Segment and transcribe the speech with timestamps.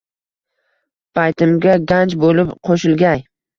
[1.19, 3.25] Baytimga ganj boʼlib qoʼshilgay.